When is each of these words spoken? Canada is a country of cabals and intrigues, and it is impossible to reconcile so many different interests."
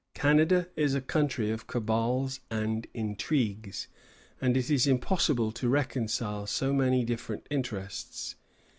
Canada 0.15 0.67
is 0.75 0.95
a 0.95 0.99
country 0.99 1.51
of 1.51 1.67
cabals 1.67 2.39
and 2.49 2.87
intrigues, 2.91 3.87
and 4.41 4.57
it 4.57 4.67
is 4.71 4.87
impossible 4.87 5.51
to 5.51 5.69
reconcile 5.69 6.47
so 6.47 6.73
many 6.73 7.05
different 7.05 7.45
interests." 7.51 8.33